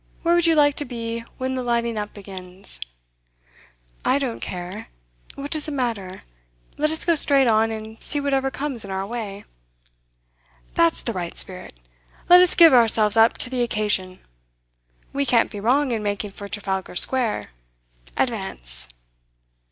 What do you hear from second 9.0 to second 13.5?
way.' 'That's the right spirit! Let us give ourselves up to